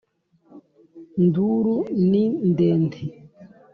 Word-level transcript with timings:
nduru 1.25 1.75
ni 2.09 2.23
ndende 2.49 2.99